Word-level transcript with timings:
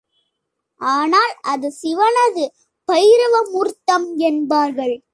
ஆனால் 0.81 1.33
அது 1.41 1.73
சிவனது 1.81 2.45
பைரவ 2.85 3.35
மூர்த்தம் 3.51 4.17
என்பார்கள். 4.17 5.03